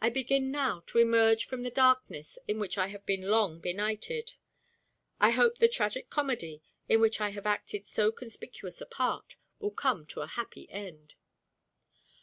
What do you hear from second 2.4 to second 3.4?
in which I have been